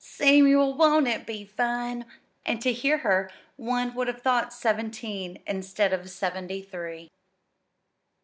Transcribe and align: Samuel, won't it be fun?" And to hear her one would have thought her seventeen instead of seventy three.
Samuel, 0.03 0.73
won't 0.75 1.07
it 1.07 1.27
be 1.27 1.45
fun?" 1.45 2.05
And 2.43 2.59
to 2.63 2.73
hear 2.73 2.97
her 3.05 3.29
one 3.55 3.93
would 3.93 4.07
have 4.07 4.23
thought 4.23 4.45
her 4.45 4.49
seventeen 4.49 5.43
instead 5.45 5.93
of 5.93 6.09
seventy 6.09 6.63
three. 6.63 7.07